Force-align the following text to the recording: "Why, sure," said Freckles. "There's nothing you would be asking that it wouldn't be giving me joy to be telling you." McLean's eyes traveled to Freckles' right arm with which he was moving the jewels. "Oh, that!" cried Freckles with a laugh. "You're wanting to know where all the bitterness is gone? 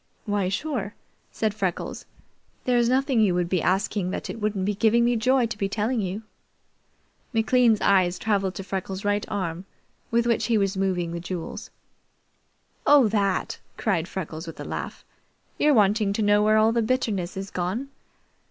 "Why, 0.25 0.49
sure," 0.49 0.95
said 1.31 1.53
Freckles. 1.53 2.07
"There's 2.65 2.89
nothing 2.89 3.19
you 3.21 3.35
would 3.35 3.47
be 3.49 3.61
asking 3.61 4.09
that 4.09 4.31
it 4.31 4.41
wouldn't 4.41 4.65
be 4.65 4.73
giving 4.73 5.05
me 5.05 5.15
joy 5.15 5.45
to 5.45 5.57
be 5.59 5.69
telling 5.69 6.01
you." 6.01 6.23
McLean's 7.33 7.81
eyes 7.81 8.17
traveled 8.17 8.55
to 8.55 8.63
Freckles' 8.63 9.05
right 9.05 9.23
arm 9.29 9.65
with 10.09 10.25
which 10.25 10.47
he 10.47 10.57
was 10.57 10.75
moving 10.75 11.11
the 11.11 11.19
jewels. 11.19 11.69
"Oh, 12.87 13.07
that!" 13.09 13.59
cried 13.77 14.07
Freckles 14.07 14.47
with 14.47 14.59
a 14.59 14.65
laugh. 14.65 15.05
"You're 15.59 15.75
wanting 15.75 16.13
to 16.13 16.23
know 16.23 16.41
where 16.41 16.57
all 16.57 16.71
the 16.71 16.81
bitterness 16.81 17.37
is 17.37 17.51
gone? 17.51 17.89